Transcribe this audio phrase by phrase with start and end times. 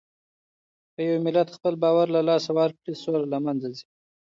[0.93, 3.85] که يو ملت خپل باور له لاسه ورکړي، سوله له منځه ځي.